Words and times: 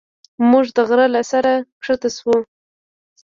موږ 0.49 0.65
د 0.75 0.77
غره 0.89 1.07
له 1.15 1.21
سره 1.31 1.51
ښکته 1.85 2.09
شوو. 2.15 2.37